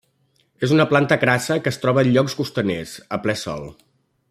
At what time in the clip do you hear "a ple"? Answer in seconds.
3.19-3.37